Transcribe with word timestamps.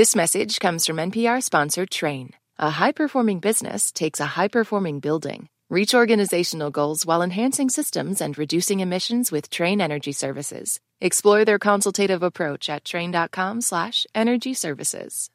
This 0.00 0.16
message 0.16 0.60
comes 0.60 0.86
from 0.86 0.96
NPR 0.96 1.42
sponsor 1.42 1.84
Trane. 1.84 2.30
A 2.58 2.70
high 2.70 2.90
performing 2.90 3.38
business 3.38 3.92
takes 3.92 4.18
a 4.18 4.32
high 4.34 4.48
performing 4.48 5.00
building. 5.00 5.50
Reach 5.68 5.92
organizational 5.92 6.70
goals 6.70 7.04
while 7.04 7.20
enhancing 7.20 7.68
systems 7.68 8.22
and 8.22 8.38
reducing 8.38 8.80
emissions 8.80 9.30
with 9.30 9.50
Trane 9.50 9.82
Energy 9.82 10.12
Services. 10.12 10.80
Explore 11.02 11.44
their 11.44 11.58
consultative 11.58 12.22
approach 12.22 12.70
at 12.70 12.82
trane.com/slash 12.82 14.06
energy 14.14 14.54
services. 14.54 15.28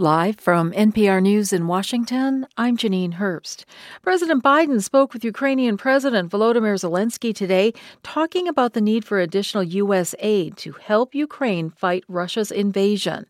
Live 0.00 0.40
from 0.40 0.72
NPR 0.72 1.22
News 1.22 1.52
in 1.52 1.68
Washington, 1.68 2.48
I'm 2.56 2.76
Janine 2.76 3.14
Herbst. 3.14 3.64
President 4.02 4.42
Biden 4.42 4.82
spoke 4.82 5.12
with 5.12 5.22
Ukrainian 5.22 5.76
President 5.76 6.32
Volodymyr 6.32 6.74
Zelensky 6.74 7.32
today, 7.32 7.72
talking 8.02 8.48
about 8.48 8.72
the 8.72 8.80
need 8.80 9.04
for 9.04 9.20
additional 9.20 9.62
U.S. 9.62 10.12
aid 10.18 10.56
to 10.56 10.72
help 10.72 11.14
Ukraine 11.14 11.70
fight 11.70 12.02
Russia's 12.08 12.50
invasion. 12.50 13.26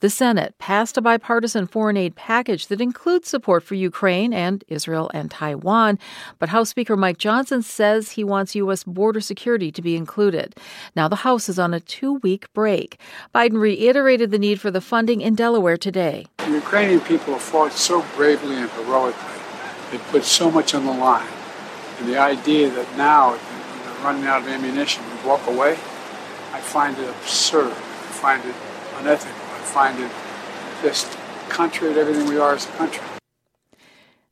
The 0.00 0.10
Senate 0.10 0.56
passed 0.58 0.96
a 0.96 1.00
bipartisan 1.00 1.68
foreign 1.68 1.96
aid 1.96 2.16
package 2.16 2.66
that 2.66 2.80
includes 2.80 3.28
support 3.28 3.62
for 3.62 3.76
Ukraine 3.76 4.32
and 4.32 4.64
Israel 4.66 5.12
and 5.14 5.30
Taiwan, 5.30 6.00
but 6.40 6.48
House 6.48 6.70
Speaker 6.70 6.96
Mike 6.96 7.18
Johnson 7.18 7.62
says 7.62 8.10
he 8.10 8.24
wants 8.24 8.56
U.S. 8.56 8.82
border 8.82 9.20
security 9.20 9.70
to 9.70 9.80
be 9.80 9.94
included. 9.94 10.56
Now 10.96 11.06
the 11.06 11.14
House 11.14 11.48
is 11.48 11.60
on 11.60 11.72
a 11.72 11.78
two 11.78 12.14
week 12.14 12.52
break. 12.54 13.00
Biden 13.32 13.60
reiterated 13.60 14.32
the 14.32 14.38
need 14.40 14.60
for 14.60 14.72
the 14.72 14.80
funding 14.80 15.20
in 15.20 15.36
Delaware 15.36 15.76
today. 15.76 16.07
The 16.38 16.50
Ukrainian 16.50 17.00
people 17.00 17.34
have 17.34 17.42
fought 17.42 17.72
so 17.72 18.04
bravely 18.16 18.56
and 18.56 18.70
heroically. 18.70 19.40
They 19.90 19.98
put 20.10 20.24
so 20.24 20.50
much 20.50 20.74
on 20.74 20.86
the 20.86 20.92
line. 20.92 21.28
And 21.98 22.08
the 22.08 22.18
idea 22.18 22.70
that 22.70 22.96
now, 22.96 23.32
they're 23.32 24.04
running 24.04 24.24
out 24.24 24.42
of 24.42 24.48
ammunition, 24.48 25.04
and 25.04 25.24
walk 25.24 25.46
away, 25.46 25.72
I 26.52 26.60
find 26.60 26.96
it 26.98 27.08
absurd. 27.08 27.72
I 27.72 28.12
find 28.24 28.44
it 28.44 28.54
unethical. 28.98 29.36
I 29.36 29.64
find 29.64 30.00
it 30.00 30.10
just 30.82 31.06
contrary 31.48 31.94
to 31.94 32.00
everything 32.00 32.26
we 32.26 32.38
are 32.38 32.54
as 32.54 32.66
a 32.66 32.72
country. 32.72 33.17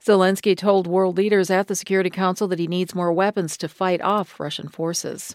Zelensky 0.06 0.56
told 0.56 0.86
world 0.86 1.16
leaders 1.16 1.50
at 1.50 1.66
the 1.66 1.74
Security 1.74 2.10
Council 2.10 2.46
that 2.46 2.60
he 2.60 2.68
needs 2.68 2.94
more 2.94 3.12
weapons 3.12 3.56
to 3.56 3.68
fight 3.68 4.00
off 4.00 4.38
Russian 4.38 4.68
forces. 4.68 5.34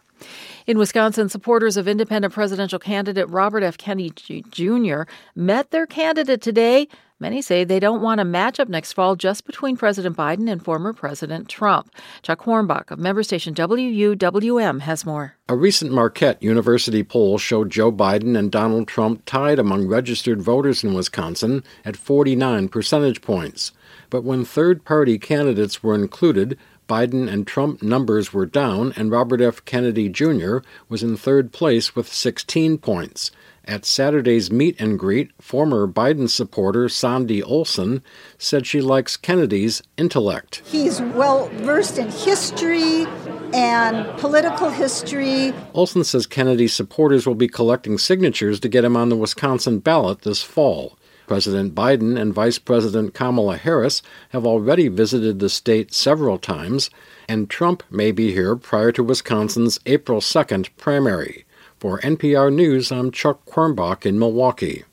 In 0.65 0.77
Wisconsin, 0.77 1.27
supporters 1.27 1.75
of 1.75 1.89
independent 1.89 2.33
presidential 2.33 2.79
candidate 2.79 3.29
Robert 3.29 3.63
F. 3.63 3.77
Kennedy 3.77 4.43
Jr. 4.49 5.01
met 5.35 5.71
their 5.71 5.85
candidate 5.85 6.41
today. 6.41 6.87
Many 7.21 7.43
say 7.43 7.63
they 7.63 7.79
don't 7.79 8.01
want 8.01 8.19
a 8.19 8.23
matchup 8.23 8.67
next 8.67 8.93
fall 8.93 9.15
just 9.15 9.45
between 9.45 9.77
President 9.77 10.17
Biden 10.17 10.51
and 10.51 10.65
former 10.65 10.91
President 10.91 11.47
Trump. 11.47 11.93
Chuck 12.23 12.39
Quirmbach 12.39 12.89
of 12.89 12.97
member 12.97 13.21
station 13.21 13.53
WUWM 13.53 14.81
has 14.81 15.05
more. 15.05 15.35
A 15.47 15.55
recent 15.55 15.91
Marquette 15.91 16.41
University 16.41 17.03
poll 17.03 17.37
showed 17.37 17.69
Joe 17.69 17.91
Biden 17.91 18.35
and 18.35 18.51
Donald 18.51 18.87
Trump 18.87 19.23
tied 19.27 19.59
among 19.59 19.87
registered 19.87 20.41
voters 20.41 20.83
in 20.83 20.95
Wisconsin 20.95 21.63
at 21.85 21.95
49 21.95 22.69
percentage 22.69 23.21
points. 23.21 23.71
But 24.09 24.23
when 24.23 24.43
third 24.43 24.83
party 24.83 25.19
candidates 25.19 25.83
were 25.83 25.93
included, 25.93 26.57
Biden 26.89 27.31
and 27.31 27.45
Trump 27.45 27.83
numbers 27.83 28.33
were 28.33 28.47
down, 28.47 28.93
and 28.95 29.11
Robert 29.11 29.41
F. 29.41 29.63
Kennedy 29.65 30.09
Jr. 30.09 30.57
was 30.89 31.03
in 31.03 31.15
third 31.15 31.53
place 31.53 31.95
with 31.95 32.11
16 32.11 32.79
points. 32.79 33.29
At 33.65 33.85
Saturday's 33.85 34.51
meet 34.51 34.75
and 34.79 34.97
greet, 34.97 35.31
former 35.39 35.87
Biden 35.87 36.27
supporter 36.27 36.89
Sandy 36.89 37.43
Olson 37.43 38.01
said 38.39 38.65
she 38.65 38.81
likes 38.81 39.15
Kennedy's 39.17 39.83
intellect. 39.97 40.63
He's 40.65 40.99
well 40.99 41.47
versed 41.49 41.99
in 41.99 42.09
history 42.09 43.05
and 43.53 44.07
political 44.17 44.69
history. 44.69 45.53
Olson 45.73 46.03
says 46.03 46.25
Kennedy's 46.25 46.73
supporters 46.73 47.27
will 47.27 47.35
be 47.35 47.47
collecting 47.47 47.99
signatures 47.99 48.59
to 48.61 48.69
get 48.69 48.83
him 48.83 48.97
on 48.97 49.09
the 49.09 49.15
Wisconsin 49.15 49.79
ballot 49.79 50.21
this 50.21 50.41
fall. 50.41 50.97
President 51.27 51.75
Biden 51.75 52.19
and 52.19 52.33
Vice 52.33 52.57
President 52.57 53.13
Kamala 53.13 53.57
Harris 53.57 54.01
have 54.29 54.45
already 54.45 54.87
visited 54.87 55.39
the 55.39 55.49
state 55.49 55.93
several 55.93 56.37
times, 56.37 56.89
and 57.29 57.49
Trump 57.49 57.83
may 57.91 58.11
be 58.11 58.33
here 58.33 58.55
prior 58.55 58.91
to 58.91 59.03
Wisconsin's 59.03 59.79
April 59.85 60.19
2nd 60.19 60.69
primary. 60.77 61.45
For 61.81 61.99
NPR 62.01 62.53
News, 62.53 62.91
I'm 62.91 63.09
Chuck 63.09 63.43
Quirmbach 63.47 64.05
in 64.05 64.19
Milwaukee. 64.19 64.83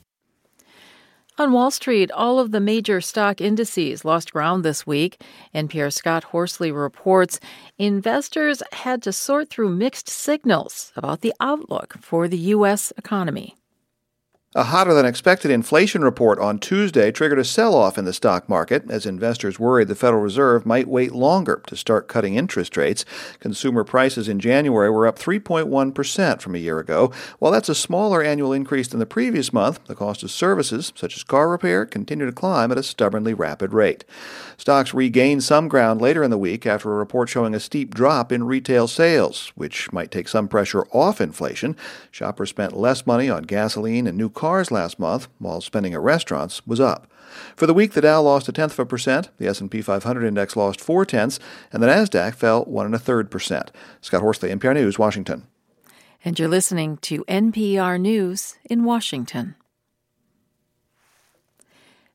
On 1.37 1.53
Wall 1.53 1.71
Street, 1.71 2.10
all 2.12 2.38
of 2.38 2.50
the 2.50 2.60
major 2.60 3.03
stock 3.03 3.43
indices 3.43 4.06
lost 4.06 4.32
ground 4.32 4.65
this 4.65 4.87
week. 4.87 5.22
NPR 5.54 5.93
Scott 5.93 6.25
Horsley 6.25 6.72
reports 6.72 7.41
investors 7.76 8.62
had 8.72 9.03
to 9.03 9.12
sort 9.12 9.50
through 9.50 9.69
mixed 9.69 10.09
signals 10.09 10.91
about 10.97 11.21
the 11.21 11.34
outlook 11.41 11.97
for 12.00 12.26
the 12.26 12.38
U.S. 12.56 12.91
economy. 12.97 13.58
A 14.55 14.65
hotter 14.65 14.95
than 14.95 15.05
expected 15.05 15.51
inflation 15.51 16.01
report 16.03 16.39
on 16.39 16.59
Tuesday 16.59 17.13
triggered 17.13 17.39
a 17.39 17.45
sell 17.45 17.75
off 17.75 17.99
in 17.99 18.07
the 18.07 18.15
stock 18.15 18.49
market 18.49 18.91
as 18.91 19.05
investors 19.05 19.61
worried 19.61 19.89
the 19.89 19.95
Federal 19.95 20.23
Reserve 20.23 20.65
might 20.65 20.89
wait 20.89 21.13
longer 21.13 21.63
to 21.67 21.77
start 21.77 22.09
cutting 22.09 22.35
interest 22.35 22.75
rates. 22.75 23.05
Consumer 23.41 23.85
prices 23.85 24.27
in 24.27 24.41
January 24.41 24.89
were 24.89 25.07
up 25.07 25.19
3.1% 25.19 26.41
from 26.41 26.55
a 26.55 26.59
year 26.59 26.79
ago. 26.79 27.13
While 27.39 27.53
that's 27.53 27.69
a 27.69 27.75
smaller 27.75 28.23
annual 28.23 28.55
increase 28.55 28.89
than 28.89 29.01
the 29.01 29.05
previous 29.05 29.53
month, 29.53 29.85
the 29.85 29.95
cost 29.95 30.23
of 30.23 30.31
services, 30.31 30.95
such 30.97 31.15
as 31.19 31.25
car 31.25 31.51
repair, 31.51 31.85
continue 31.85 32.25
to 32.25 32.33
climb 32.33 32.73
at 32.73 32.79
a 32.79 32.83
stubbornly 32.83 33.35
rapid 33.35 33.75
rate. 33.75 34.07
Stocks 34.57 34.95
regained 34.95 35.45
some 35.45 35.69
ground 35.69 36.01
later 36.01 36.25
in 36.25 36.31
the 36.31 36.39
week 36.39 36.65
after 36.65 36.91
a 36.91 36.97
report 36.97 37.29
showing 37.29 37.55
a 37.55 37.61
steep 37.61 37.95
drop 37.95 38.33
in 38.33 38.45
retail 38.45 38.89
sales, 38.89 39.53
which 39.57 39.93
might 39.93 40.11
take 40.11 40.27
some 40.27 40.49
pressure 40.49 40.87
off 40.91 41.21
inflation. 41.21 41.77
Shoppers 42.11 42.49
spent 42.49 42.75
less 42.75 43.07
money 43.07 43.29
on 43.29 43.43
gasoline 43.43 44.07
and 44.07 44.17
new 44.17 44.31
cars 44.38 44.71
last 44.71 44.99
month, 44.99 45.28
while 45.38 45.60
spending 45.60 45.93
at 45.93 46.00
restaurants 46.00 46.66
was 46.66 46.81
up. 46.81 47.10
For 47.56 47.66
the 47.66 47.75
week, 47.75 47.93
the 47.93 48.00
Dow 48.00 48.22
lost 48.22 48.49
a 48.49 48.53
tenth 48.53 48.72
of 48.72 48.78
a 48.78 48.87
percent, 48.87 49.31
the 49.38 49.49
S&P 49.49 49.82
500 49.82 50.25
index 50.25 50.56
lost 50.56 50.81
four 50.81 51.04
tenths, 51.04 51.41
and 51.72 51.82
the 51.82 51.88
Nasdaq 51.88 52.34
fell 52.34 52.65
one 52.65 52.87
and 52.87 52.94
a 52.94 52.99
third 52.99 53.31
percent. 53.31 53.71
Scott 54.00 54.22
Horsley, 54.22 54.50
NPR 54.50 54.75
News, 54.75 54.99
Washington. 54.99 55.47
And 56.25 56.38
you're 56.38 56.49
listening 56.49 56.99
to 56.99 57.25
NPR 57.25 58.00
News 58.00 58.56
in 58.65 58.84
Washington. 58.84 59.56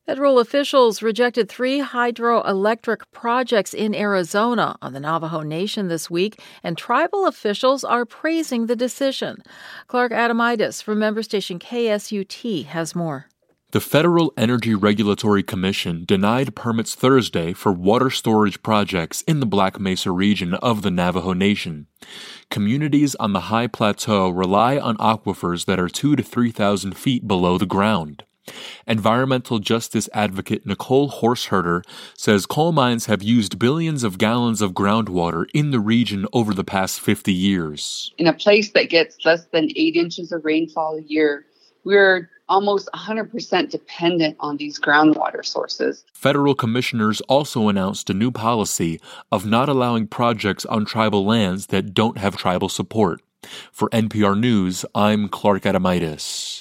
Federal 0.05 0.37
officials 0.37 1.01
rejected 1.01 1.47
three 1.47 1.79
hydroelectric 1.79 3.03
projects 3.13 3.73
in 3.73 3.95
Arizona 3.95 4.75
on 4.81 4.91
the 4.91 4.99
Navajo 4.99 5.43
Nation 5.43 5.87
this 5.87 6.09
week, 6.09 6.41
and 6.61 6.77
tribal 6.77 7.25
officials 7.25 7.85
are 7.85 8.03
praising 8.03 8.65
the 8.65 8.75
decision. 8.75 9.41
Clark 9.87 10.11
Adomaitis 10.11 10.83
from 10.83 10.99
member 10.99 11.23
station 11.23 11.57
KSUT 11.57 12.65
has 12.65 12.93
more. 12.93 13.29
The 13.71 13.79
Federal 13.79 14.33
Energy 14.35 14.75
Regulatory 14.75 15.41
Commission 15.41 16.03
denied 16.05 16.53
permits 16.53 16.95
Thursday 16.95 17.53
for 17.53 17.71
water 17.71 18.09
storage 18.09 18.61
projects 18.61 19.21
in 19.21 19.39
the 19.39 19.45
Black 19.45 19.79
Mesa 19.79 20.11
region 20.11 20.53
of 20.55 20.81
the 20.81 20.91
Navajo 20.91 21.31
Nation. 21.31 21.87
Communities 22.51 23.15
on 23.15 23.31
the 23.31 23.47
high 23.47 23.67
plateau 23.67 24.29
rely 24.29 24.77
on 24.77 24.97
aquifers 24.97 25.63
that 25.63 25.79
are 25.79 25.87
2 25.87 26.17
to 26.17 26.23
3,000 26.23 26.97
feet 26.97 27.25
below 27.25 27.57
the 27.57 27.65
ground. 27.65 28.25
Environmental 28.87 29.59
justice 29.59 30.09
advocate 30.13 30.65
Nicole 30.65 31.07
Horseherder 31.07 31.83
says 32.15 32.45
coal 32.45 32.71
mines 32.71 33.05
have 33.05 33.23
used 33.23 33.59
billions 33.59 34.03
of 34.03 34.17
gallons 34.17 34.61
of 34.61 34.73
groundwater 34.73 35.45
in 35.53 35.71
the 35.71 35.79
region 35.79 36.27
over 36.33 36.53
the 36.53 36.63
past 36.63 36.99
50 36.99 37.31
years. 37.31 38.11
In 38.17 38.27
a 38.27 38.33
place 38.33 38.71
that 38.71 38.89
gets 38.89 39.23
less 39.25 39.45
than 39.51 39.69
eight 39.75 39.95
inches 39.95 40.31
of 40.31 40.43
rainfall 40.43 40.97
a 40.97 41.01
year, 41.01 41.45
we're 41.83 42.29
almost 42.49 42.89
100% 42.93 43.69
dependent 43.69 44.35
on 44.39 44.57
these 44.57 44.79
groundwater 44.79 45.45
sources. 45.45 46.03
Federal 46.13 46.55
commissioners 46.55 47.21
also 47.21 47.69
announced 47.69 48.09
a 48.09 48.13
new 48.13 48.31
policy 48.31 48.99
of 49.31 49.45
not 49.45 49.69
allowing 49.69 50.07
projects 50.07 50.65
on 50.65 50.85
tribal 50.85 51.25
lands 51.25 51.67
that 51.67 51.93
don't 51.93 52.17
have 52.17 52.37
tribal 52.37 52.69
support. 52.69 53.21
For 53.71 53.89
NPR 53.89 54.39
News, 54.39 54.85
I'm 54.93 55.29
Clark 55.29 55.63
Adomaitis. 55.63 56.52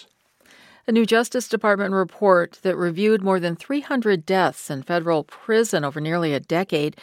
A 0.84 0.90
new 0.90 1.06
Justice 1.06 1.48
Department 1.48 1.94
report 1.94 2.58
that 2.62 2.76
reviewed 2.76 3.22
more 3.22 3.38
than 3.38 3.54
300 3.54 4.26
deaths 4.26 4.68
in 4.68 4.82
federal 4.82 5.22
prison 5.22 5.84
over 5.84 6.00
nearly 6.00 6.34
a 6.34 6.40
decade 6.40 6.96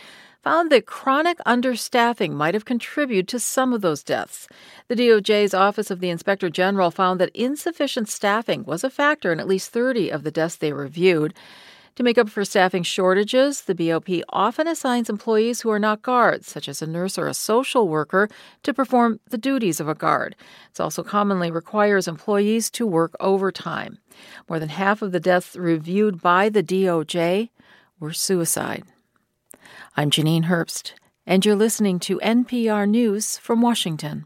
found 0.44 0.70
that 0.70 0.86
chronic 0.86 1.38
understaffing 1.46 2.32
might 2.32 2.54
have 2.54 2.66
contributed 2.66 3.30
to 3.30 3.40
some 3.40 3.72
of 3.72 3.80
those 3.80 4.04
deaths. 4.04 4.50
The 4.90 4.96
DOJ's 4.96 5.54
Office 5.54 5.90
of 5.90 6.02
the 6.02 6.10
Inspector 6.10 6.50
General 6.50 6.92
found 6.92 7.22
that 7.22 7.34
insufficient 7.34 8.10
staffing 8.10 8.66
was 8.66 8.84
a 8.84 8.90
factor 8.90 9.32
in 9.32 9.40
at 9.40 9.48
least 9.48 9.72
30 9.72 10.10
of 10.10 10.24
the 10.24 10.32
deaths 10.32 10.58
they 10.58 10.74
reviewed. 10.74 11.34
To 12.00 12.04
make 12.04 12.18
up 12.18 12.30
for 12.30 12.46
staffing 12.46 12.84
shortages, 12.84 13.64
the 13.64 13.76
BOP 13.76 14.24
often 14.30 14.70
assigns 14.70 15.10
employees 15.10 15.60
who 15.60 15.70
are 15.70 15.80
not 15.80 16.02
guards, 16.02 16.48
such 16.48 16.70
as 16.70 16.82
a 16.82 16.88
nurse 16.88 17.18
or 17.18 17.28
a 17.28 17.34
social 17.34 17.90
worker, 17.90 18.30
to 18.64 18.74
perform 18.74 19.20
the 19.32 19.38
duties 19.38 19.82
of 19.82 19.90
a 19.90 19.96
guard. 19.96 20.38
It 20.72 20.80
also 20.80 21.04
commonly 21.04 21.52
requires 21.52 22.08
employees 22.08 22.70
to 22.70 22.88
work 22.88 23.18
overtime. 23.20 23.98
More 24.48 24.60
than 24.60 24.70
half 24.70 25.02
of 25.02 25.12
the 25.12 25.20
deaths 25.20 25.58
reviewed 25.58 26.22
by 26.22 26.48
the 26.48 26.64
DOJ 26.64 27.50
were 28.00 28.14
suicide. 28.14 28.86
I'm 29.98 30.10
Janine 30.10 30.46
Herbst, 30.46 30.94
and 31.28 31.46
you're 31.46 31.54
listening 31.54 32.00
to 32.00 32.18
NPR 32.20 32.88
News 32.88 33.38
from 33.40 33.62
Washington. 33.62 34.26